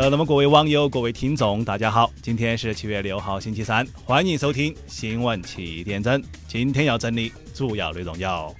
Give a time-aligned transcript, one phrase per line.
[0.00, 6.22] 呃，那么各位网友、各位听众，大家好，今天是七月六号，星期三，欢迎收听新闻七点整。
[6.48, 8.56] 今天要整理主要内容有。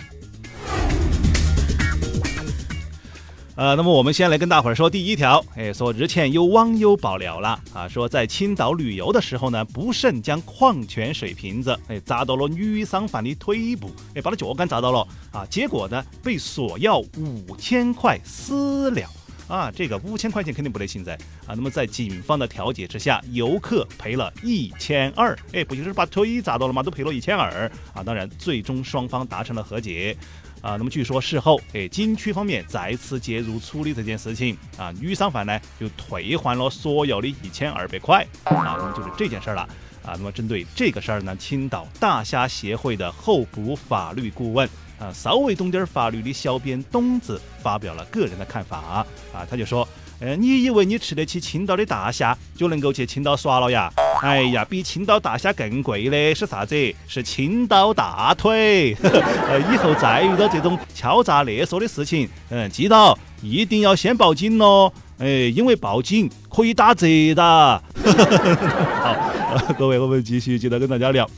[3.55, 19.09] 呃，那么我们先来跟大伙儿说第一条，哎，说日前有网友爆料了啊，说在青岛旅游的时候呢，不慎将矿泉水瓶子哎砸到了女商贩的腿部，哎，把他脚杆砸到了啊，结果呢被索要五千块私了。
[19.51, 21.13] 啊，这个五千块钱肯定不得行噻
[21.45, 21.49] 啊！
[21.49, 26.85] 那么在警方的调解之下，游客赔了一千二，哎，不就是把腿砸到了吗？
[26.85, 28.05] 都赔了一千二啊！
[28.05, 30.17] 当然，最终双方达成了和解
[30.63, 30.77] 啊。
[30.77, 38.77] 那么据说事后，哎，景区方面再次介入处理这件事情啊，女商贩呢就退还了所有的一千二百块啊。
[38.79, 39.63] 那么就是这件事儿了
[40.05, 40.15] 啊。
[40.15, 44.69] 那么针对这个事儿呢，青岛大虾协会的候补法律顾问。
[45.01, 49.87] 啊，稍微懂点法律的小编东子发表了个人的看法啊，他就说，
[50.21, 53.91] 呃，你以为你吃得起青岛的大虾就能够去青岛耍了呀？
[54.23, 56.75] 哎呀，比青岛大虾更贵的是啥子？
[57.09, 58.95] 是青岛大腿。
[59.03, 67.83] 呃，以后再遇到这种敲诈勒索的事情，嗯，记到一定要先报警喽，哎，因为报警可以打折的。
[69.03, 71.29] 好， 各位，我们继续接着跟大家聊。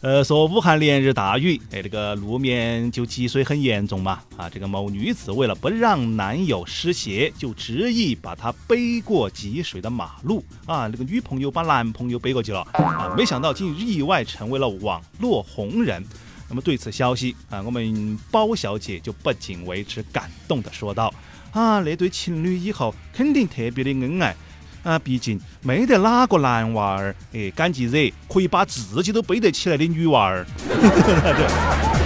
[0.00, 4.20] 呃，说武汉连日大雨，哎，这个路面就积水很严重嘛。
[4.36, 10.44] 啊，这个某女子为了不让男友湿鞋，就执意把他背过积水的马路。
[10.66, 12.60] 啊，这个女朋友把男朋友背过去了。
[12.74, 16.00] 啊，没想到竟意外成为了网络红人。
[16.48, 21.12] 那么对此消息，啊，我们包小姐就不仅为之感动的说道：
[21.50, 24.36] 啊，那对情侣以后肯定特别的恩爱。
[24.82, 30.46] 啊，毕竟没得哪个男娃儿，哎，敢去惹可以把自己都背得起来的女娃儿。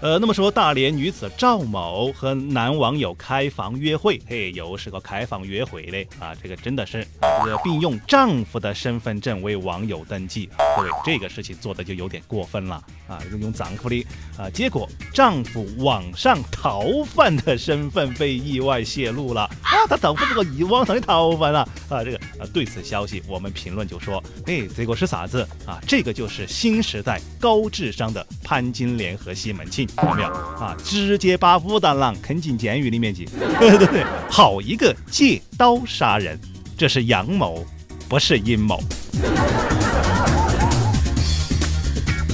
[0.00, 6.32] 呃，那么说大连女子赵某和男网友开房约会，嘿，又是个开房约会嘞啊！
[6.40, 7.04] 这个真的是，
[7.44, 12.76] 这个并用丈夫的身份证为网友登记，各位这个事情做的就有点过分了
[13.08, 13.18] 啊！
[13.24, 19.82] 这个用丈夫的啊，结果丈夫网上逃犯的身份被意外泄露了 啊！
[19.88, 22.04] 他丈夫这个一网上的逃犯啊啊！
[22.04, 25.80] 这个啊，对此消息我们评论就说，哎，这个是啥子啊？
[25.88, 29.87] 这个就是新时代高智商的潘金莲和西门庆。
[30.02, 30.76] 有没有啊？
[30.84, 33.24] 直接把武大郎坑进监狱里面去，
[33.58, 36.38] 对 对对，好一个借刀杀人，
[36.76, 37.64] 这是阳谋，
[38.08, 38.80] 不是阴谋。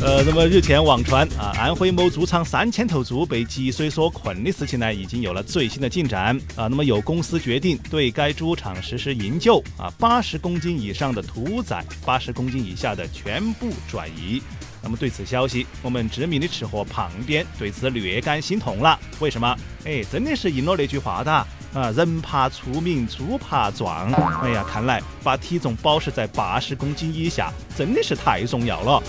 [0.02, 6.66] 呃，那么日前网传啊，安徽某猪场三千头猪被积水所困的事情呢，已经有了最新的进展啊。
[6.66, 14.42] 那么有公司决定对该猪场实施营救啊，八十公斤以上的屠宰，八十公斤以下的全部转移。
[14.84, 18.96] 那么对此消息，我们知名的吃货胖边对此略感心痛了。
[19.18, 19.56] 为什么？
[19.84, 21.32] 哎，真的是应了那句话的
[21.72, 24.12] 啊，人怕出名，猪怕壮。
[24.42, 29.02] 哎呀，看来把体重保持在八十公斤以下，真的是太重要了。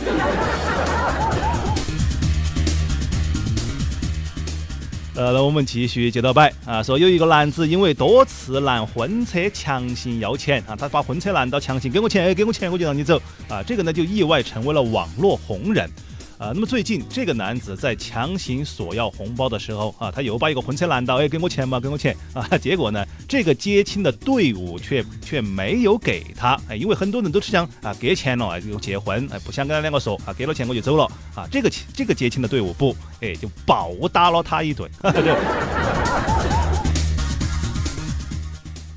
[5.17, 13.17] 呃，那我们继续接着摆啊，说有一个男子因为多次拦婚车强行要钱啊，他把婚车拦到强行给我钱，给我钱我就让你走
[13.47, 15.89] 啊，这个呢就意外成为了网络红人。
[16.38, 22.46] 啊，那么最近这个男子在强行索要红包的时候啊，他又把一个婚车拦到，哎，给我钱嘛，给我钱啊！
[22.57, 31.47] 结果呢，这个接亲的队伍却却没有给他，哎，因为很多人都是想啊给钱了，哎，就结婚，哎，不想跟他两个说啊，给了钱我就走了啊。
[31.50, 34.90] 这个这个接亲的队伍不，哎，就暴打了他一顿。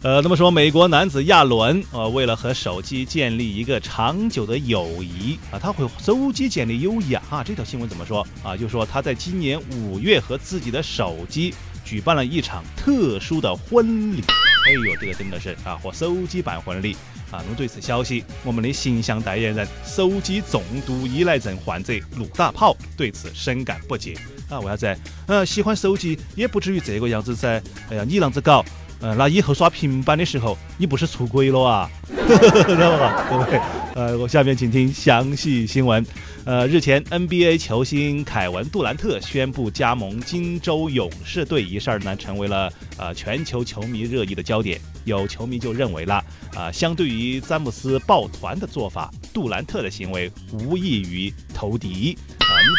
[0.00, 8.56] 呃，那么说，美国男子亚伦，呃，为了和手机建立一个长久的友谊啊，他会手机建立友谊啊，这条新闻怎么说啊？
[8.56, 11.52] 就说他在今年五月和自己的手机
[11.84, 14.22] 举办了一场特殊的婚礼。
[14.69, 16.93] 哎呦，这个真的是啊，和手机办婚礼
[17.32, 17.43] 啊。
[17.43, 24.17] 那么对此消息，我们的形象代言人、手机重度依赖症患者陆大炮对此深感不解
[24.49, 24.61] 啊。
[24.61, 24.96] 为啥子？
[25.26, 27.61] 呃，喜欢手机也不至于这个样子噻。
[27.90, 28.64] 哎呀，你啷子搞。
[29.00, 31.90] 嗯，那以后耍平板的时候，你不是出轨了啊？
[32.08, 33.60] 知道吧，各位？
[33.94, 36.04] 呃，我下面请听详细新闻。
[36.44, 44.80] 呃，日前 NBA 球星凯文杜兰特宣布加盟金州勇士队一事儿呢，成为了呃全球球迷热议的焦点。
[45.04, 46.22] 有球迷就认为了，
[46.54, 52.18] 啊，相对于詹姆斯抱团的做法，杜兰特的行为无异于投敌。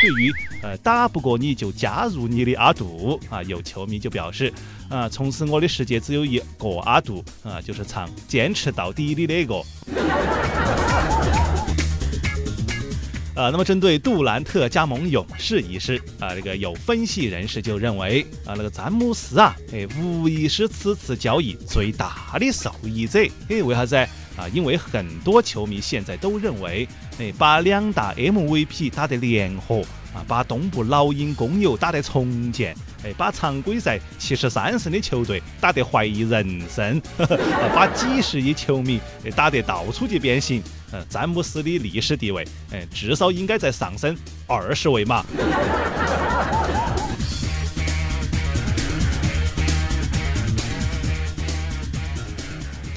[0.02, 0.32] 对于
[0.62, 4.54] 呃打不过你就加入你的阿杜啊，有球迷就表示。
[4.90, 9.56] 啊，从此我的世界只有一个阿杜啊，就是唱坚持到底的那个。
[13.36, 23.20] 啊，那么针对杜兰特加盟勇士一事啊，这个有分析人士就认为啊，那个詹姆斯啊，哎，无疑是此次交易最大的受益者。
[23.48, 23.96] 哎，为啥子？
[24.40, 26.88] 啊，因为很多球迷现在都认为，
[27.20, 29.82] 哎，把两大 MVP 打得联合，
[30.14, 37.02] 啊，把东部老鹰公牛打得重建，哎，把常规赛七十三胜的球队打得怀疑人生，
[37.76, 39.02] 把几十亿球迷
[39.36, 40.64] 打得到处去变形，
[40.94, 44.16] 嗯，詹姆斯的历史地位，哎，至少应该在上升
[44.48, 45.26] 二十位嘛。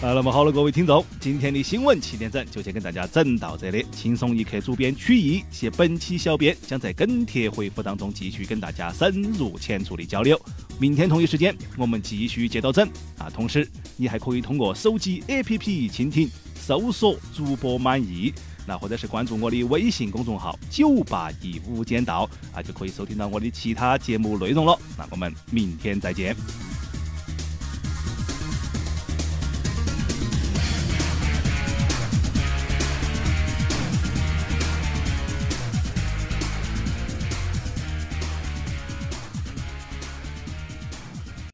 [0.03, 3.87] 啊，那么好了，各位听众，今天的新闻七点整就先跟大家整到这里。
[3.93, 10.37] 轻松一刻，主编曲艺，携本期小编将在跟帖回复当中继续跟大家深入浅出的交流。
[10.81, 12.85] 明天同一时间，我们继续接着整
[13.17, 13.31] 啊！
[13.33, 13.65] 同时，
[13.97, 18.35] 你还可以通过手机 APP 蜻蜓搜索主播满意，
[18.67, 24.77] 那或者是关注我的微信公众号“九八一无间道”，啊，就可以收听到我的其他节目内容了。
[24.99, 26.35] 那我们明天再见。